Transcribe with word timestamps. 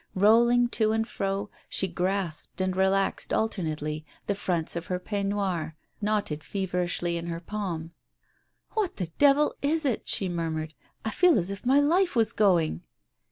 Rolling 0.15 0.67
to 0.69 0.93
and 0.93 1.07
fro, 1.07 1.51
she 1.69 1.87
grasped 1.87 2.59
and 2.59 2.75
relaxed 2.75 3.31
alternately 3.31 4.03
the 4.25 4.33
fronts 4.33 4.75
of 4.75 4.87
her 4.87 4.97
peignoir, 4.99 5.75
knotted 6.01 6.43
feverishly 6.43 7.17
in 7.17 7.27
her 7.27 7.39
palm. 7.39 7.91
"What 8.71 8.95
the 8.95 9.11
divil 9.19 9.53
is 9.61 9.85
it?" 9.85 10.09
she 10.09 10.27
murmured. 10.27 10.73
"I 11.05 11.11
feel 11.11 11.37
as 11.37 11.51
if 11.51 11.67
my 11.67 11.79
life 11.79 12.15
was 12.15 12.33
going 12.33 12.81